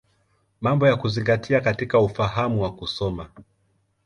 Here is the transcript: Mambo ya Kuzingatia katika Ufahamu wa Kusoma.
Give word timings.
Mambo 0.61 0.87
ya 0.87 0.95
Kuzingatia 0.95 1.61
katika 1.61 1.99
Ufahamu 1.99 2.61
wa 2.63 2.73
Kusoma. 2.75 3.29